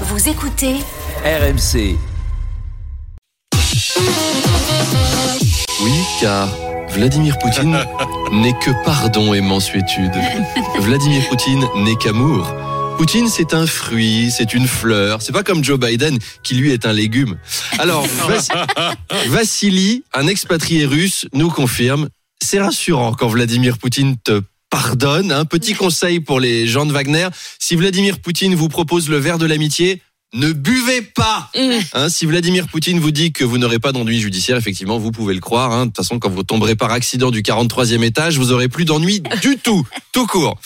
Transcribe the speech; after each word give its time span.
Vous 0.00 0.28
écoutez 0.28 0.74
RMC. 1.24 1.96
Oui, 5.82 5.92
car 6.20 6.48
Vladimir 6.90 7.38
Poutine 7.38 7.78
n'est 8.32 8.58
que 8.58 8.70
pardon 8.84 9.34
et 9.34 9.40
mansuétude. 9.40 10.12
Vladimir 10.80 11.26
Poutine 11.28 11.64
n'est 11.76 11.96
qu'amour. 11.96 12.52
Poutine, 12.96 13.28
c'est 13.28 13.54
un 13.54 13.66
fruit, 13.66 14.30
c'est 14.30 14.54
une 14.54 14.68
fleur. 14.68 15.20
C'est 15.22 15.32
pas 15.32 15.42
comme 15.42 15.64
Joe 15.64 15.78
Biden, 15.78 16.18
qui 16.42 16.54
lui 16.54 16.70
est 16.72 16.86
un 16.86 16.92
légume. 16.92 17.36
Alors, 17.78 18.06
Vas- 18.28 18.94
Vassili, 19.28 20.04
un 20.14 20.26
expatrié 20.26 20.86
russe, 20.86 21.26
nous 21.32 21.50
confirme, 21.50 22.08
c'est 22.42 22.60
rassurant 22.60 23.12
quand 23.14 23.28
Vladimir 23.28 23.78
Poutine 23.78 24.16
te 24.22 24.42
pardonne. 24.78 25.30
Un 25.30 25.44
petit 25.44 25.74
conseil 25.74 26.18
pour 26.18 26.40
les 26.40 26.66
gens 26.66 26.84
de 26.84 26.92
Wagner, 26.92 27.28
si 27.60 27.76
Vladimir 27.76 28.18
Poutine 28.18 28.56
vous 28.56 28.66
propose 28.68 29.08
le 29.08 29.18
verre 29.18 29.38
de 29.38 29.46
l'amitié, 29.46 30.02
ne 30.32 30.50
buvez 30.50 31.00
pas. 31.00 31.48
Hein, 31.92 32.08
si 32.08 32.26
Vladimir 32.26 32.66
Poutine 32.66 32.98
vous 32.98 33.12
dit 33.12 33.30
que 33.32 33.44
vous 33.44 33.56
n'aurez 33.56 33.78
pas 33.78 33.92
d'ennui 33.92 34.18
judiciaire, 34.20 34.56
effectivement, 34.56 34.98
vous 34.98 35.12
pouvez 35.12 35.32
le 35.32 35.38
croire. 35.40 35.70
hein. 35.70 35.86
De 35.86 35.90
toute 35.90 35.98
façon, 35.98 36.18
quand 36.18 36.28
vous 36.28 36.42
tomberez 36.42 36.74
par 36.74 36.90
accident 36.90 37.30
du 37.30 37.42
43e 37.42 38.02
étage, 38.02 38.36
vous 38.36 38.50
aurez 38.50 38.66
plus 38.66 38.84
d'ennui 38.84 39.20
du 39.42 39.58
tout, 39.58 39.86
tout 40.10 40.26
court. 40.26 40.58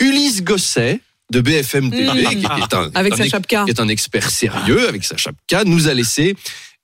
Ulysse 0.00 0.42
Gosset 0.42 1.00
de 1.30 1.42
BFM 1.42 1.90
TV, 1.90 2.24
qui 2.24 2.46
est 2.46 2.74
un, 2.74 2.90
Avec 2.94 3.12
un 3.12 3.16
sa 3.18 3.24
ex- 3.24 3.32
chapka. 3.32 3.64
qui 3.64 3.70
est 3.70 3.80
un 3.80 3.88
expert 3.88 4.30
sérieux 4.30 4.88
avec 4.88 5.04
sa 5.04 5.18
chapka, 5.18 5.64
nous 5.64 5.88
a 5.88 5.94
laissé. 5.94 6.36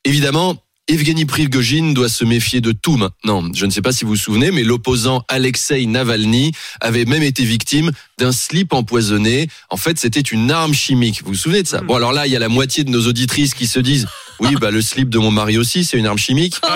Évidemment, 0.04 0.54
Evgeny 0.88 1.26
Prigogine 1.26 1.92
doit 1.92 2.08
se 2.08 2.24
méfier 2.24 2.60
de 2.60 2.72
tout 2.72 2.96
maintenant. 2.96 3.44
Je 3.54 3.66
ne 3.66 3.70
sais 3.70 3.82
pas 3.82 3.92
si 3.92 4.04
vous 4.04 4.12
vous 4.12 4.16
souvenez, 4.16 4.50
mais 4.50 4.64
l'opposant 4.64 5.22
Alexei 5.28 5.84
Navalny 5.84 6.52
avait 6.80 7.04
même 7.04 7.22
été 7.22 7.44
victime 7.44 7.92
d'un 8.16 8.32
slip 8.32 8.72
empoisonné. 8.72 9.48
En 9.68 9.76
fait, 9.76 9.98
c'était 9.98 10.20
une 10.20 10.50
arme 10.50 10.72
chimique. 10.72 11.22
Vous 11.22 11.32
vous 11.32 11.34
souvenez 11.34 11.62
de 11.62 11.68
ça? 11.68 11.82
Bon, 11.82 11.96
alors 11.96 12.12
là, 12.12 12.26
il 12.26 12.32
y 12.32 12.36
a 12.36 12.38
la 12.38 12.48
moitié 12.48 12.84
de 12.84 12.90
nos 12.90 13.06
auditrices 13.06 13.52
qui 13.52 13.66
se 13.66 13.78
disent 13.78 14.06
oui, 14.40 14.54
bah 14.60 14.70
le 14.70 14.80
slip 14.80 15.10
de 15.10 15.18
mon 15.18 15.30
mari 15.30 15.58
aussi, 15.58 15.84
c'est 15.84 15.98
une 15.98 16.06
arme 16.06 16.18
chimique. 16.18 16.56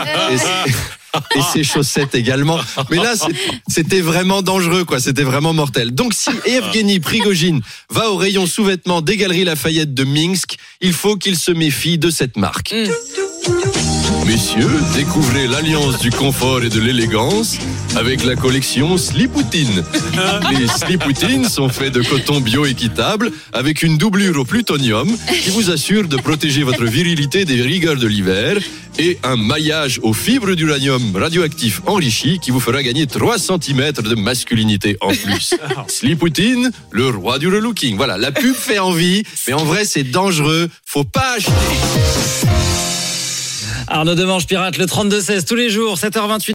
Et 1.37 1.43
ses 1.53 1.63
chaussettes 1.63 2.15
également. 2.15 2.59
Mais 2.91 2.97
là, 2.97 3.15
c'était 3.69 4.01
vraiment 4.01 4.41
dangereux, 4.41 4.85
quoi. 4.85 4.99
C'était 4.99 5.25
vraiment 5.25 5.53
mortel. 5.53 5.93
Donc, 5.93 6.15
si 6.15 6.31
Evgeny 6.47 7.01
Prigogine 7.01 7.61
va 7.91 8.11
au 8.11 8.17
rayon 8.17 8.47
sous-vêtements 8.47 9.03
des 9.03 9.19
Galeries 9.19 9.45
Lafayette 9.45 9.93
de 9.93 10.05
Minsk, 10.05 10.57
il 10.81 10.95
faut 10.95 11.17
qu'il 11.17 11.37
se 11.37 11.53
méfie 11.53 11.99
de 11.99 12.09
cette 12.09 12.39
marque. 12.39 12.75
Messieurs, 14.27 14.71
découvrez 14.95 15.47
l'alliance 15.47 15.99
du 15.99 16.11
confort 16.11 16.63
et 16.63 16.69
de 16.69 16.81
l'élégance 16.81 17.59
avec 17.97 18.25
la 18.25 18.37
collection 18.37 18.97
Slipoutine. 18.97 19.83
Les 20.51 20.67
Slipoutines 20.67 21.49
sont 21.49 21.69
faits 21.69 21.93
de 21.93 22.03
coton 22.03 22.41
bio-équitable 22.41 23.33
avec 23.53 23.83
une 23.83 23.99
doublure 23.99 24.39
au 24.39 24.45
plutonium 24.45 25.09
qui 25.43 25.51
vous 25.51 25.71
assure 25.71 26.09
de 26.09 26.17
protéger 26.17 26.63
votre 26.63 26.85
virilité 26.85 27.45
des 27.45 27.61
rigueurs 27.63 27.97
de 27.97 28.07
l'hiver 28.07 28.59
et 28.99 29.19
un 29.23 29.37
maillage 29.37 29.99
aux 30.03 30.13
fibres 30.13 30.55
d'uranium 30.55 31.17
radioactif 31.17 31.81
enrichi 31.87 32.39
qui 32.39 32.51
vous 32.51 32.61
fera 32.61 32.83
gagner 32.83 33.07
3 33.07 33.39
cm 33.39 33.93
de 33.93 34.15
masculinité 34.15 34.97
en 35.01 35.09
plus. 35.09 35.55
Slipoutine, 35.89 36.71
le 36.91 37.09
roi 37.09 37.39
du 37.39 37.49
relooking. 37.49 37.97
Voilà, 37.97 38.19
la 38.19 38.33
pub 38.33 38.55
fait 38.55 38.79
envie, 38.79 39.25
mais 39.47 39.55
en 39.55 39.65
vrai 39.65 39.85
c'est 39.85 40.05
dangereux, 40.05 40.69
faut 40.85 41.05
pas 41.05 41.37
acheter. 41.37 42.42
Arnaud 43.89 44.15
Demange 44.15 44.47
pirate 44.47 44.79
le 44.79 44.87
32-16 44.87 45.47
tous 45.47 45.55
les 45.55 45.71
jours, 45.71 45.97
7h28. 45.97 46.51